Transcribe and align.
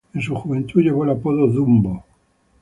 En 0.15 0.19
su 0.23 0.33
juventud 0.33 0.81
llevó 0.81 1.03
el 1.03 1.11
apodo 1.11 1.45
Dumbo. 1.45 2.03